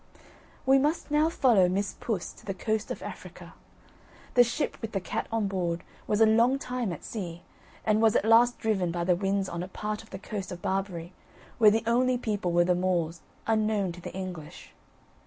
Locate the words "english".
14.15-14.73